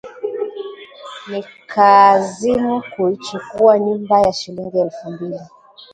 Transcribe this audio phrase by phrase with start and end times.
[1.29, 5.39] Nikaazimu kuichukua nyumba ya shilingi elfu mbili